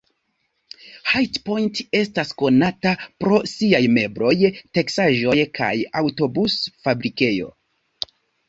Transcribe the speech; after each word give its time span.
High 1.09 1.33
Point 1.49 1.81
estas 1.99 2.31
konata 2.39 2.93
pro 3.25 3.41
siaj 3.53 3.83
mebloj, 3.99 4.33
teksaĵoj, 4.79 5.39
kaj 5.61 5.71
aŭtobus-fabrikejo. 6.03 7.55